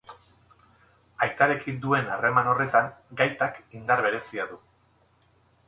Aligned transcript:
Aitarekin 1.25 1.77
duen 1.83 2.09
harreman 2.15 2.49
horretan, 2.53 2.89
gaitak 3.21 3.63
indar 3.81 4.05
berezia 4.09 4.51
du. 4.55 4.59